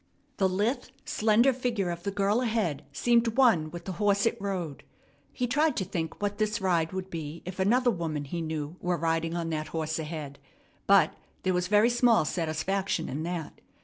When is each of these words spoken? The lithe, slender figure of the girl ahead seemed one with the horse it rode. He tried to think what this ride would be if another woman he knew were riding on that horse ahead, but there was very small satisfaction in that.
The 0.37 0.49
lithe, 0.49 0.85
slender 1.05 1.53
figure 1.53 1.91
of 1.91 2.01
the 2.01 2.09
girl 2.09 2.41
ahead 2.41 2.83
seemed 2.91 3.37
one 3.37 3.69
with 3.69 3.85
the 3.85 3.91
horse 4.01 4.25
it 4.25 4.35
rode. 4.41 4.83
He 5.31 5.45
tried 5.45 5.77
to 5.77 5.85
think 5.85 6.19
what 6.19 6.39
this 6.39 6.59
ride 6.59 6.91
would 6.91 7.11
be 7.11 7.43
if 7.45 7.59
another 7.59 7.91
woman 7.91 8.23
he 8.25 8.41
knew 8.41 8.77
were 8.81 8.97
riding 8.97 9.35
on 9.35 9.51
that 9.51 9.67
horse 9.67 9.99
ahead, 9.99 10.39
but 10.87 11.13
there 11.43 11.53
was 11.53 11.67
very 11.67 11.91
small 11.91 12.25
satisfaction 12.25 13.09
in 13.09 13.21
that. 13.21 13.61